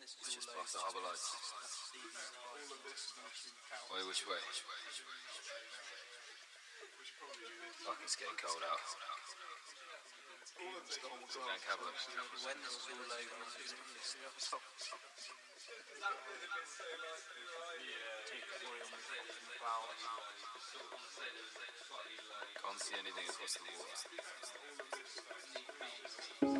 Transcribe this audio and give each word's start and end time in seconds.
It's 0.00 0.16
just 0.32 0.48
past 0.56 0.72
the 0.72 0.80
harbour 0.80 1.04
lights. 1.04 1.28
Wait, 3.92 4.04
which 4.08 4.24
way? 4.24 4.40
Fuck, 7.84 8.00
it's 8.02 8.16
getting 8.16 8.40
cold 8.40 8.64
out. 8.64 8.80
Can't 22.56 22.80
see 22.80 22.96
anything 22.96 23.28
across 23.28 23.52
the 23.52 23.64
water. 26.48 26.59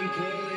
J.K. 0.00 0.49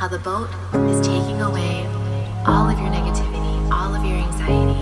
how 0.00 0.08
the 0.08 0.18
boat 0.20 0.48
is 0.88 1.06
taking 1.06 1.42
away 1.42 1.84
all 2.46 2.66
of 2.66 2.78
your 2.78 2.88
negativity, 2.88 3.70
all 3.70 3.94
of 3.94 4.02
your 4.02 4.16
anxiety, 4.16 4.80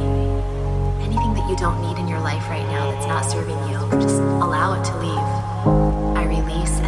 anything 1.03 1.35
that 1.35 1.45
you 1.51 1.57
don't 1.57 1.83
need 1.83 1.99
in 1.99 2.07
your 2.07 2.21
life 2.21 2.49
right 2.49 2.63
now 2.71 2.89
that's 2.93 3.05
not 3.09 3.25
serving 3.29 3.59
you. 3.69 4.01
Just 4.01 4.21
allow 4.39 4.81
it 4.81 4.85
to 4.85 4.97
leave. 4.99 6.17
I 6.17 6.23
release 6.25 6.79